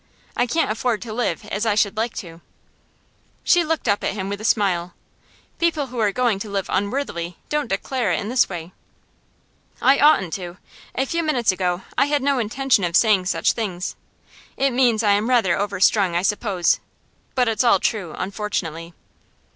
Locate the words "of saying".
12.83-13.27